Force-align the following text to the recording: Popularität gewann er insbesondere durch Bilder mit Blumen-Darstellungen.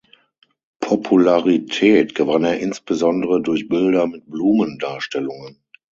Popularität 0.79 2.15
gewann 2.15 2.43
er 2.43 2.59
insbesondere 2.59 3.39
durch 3.39 3.67
Bilder 3.69 4.07
mit 4.07 4.27
Blumen-Darstellungen. 4.27 5.63